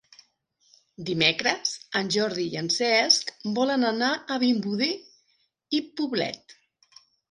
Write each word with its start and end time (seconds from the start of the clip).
Dimecres 1.09 1.75
en 2.01 2.09
Jordi 2.17 2.47
i 2.55 2.59
en 2.63 2.71
Cesc 2.79 3.31
volen 3.61 3.89
anar 3.95 4.11
a 4.17 4.41
Vimbodí 4.49 4.93
i 5.83 5.87
Poblet. 6.03 6.63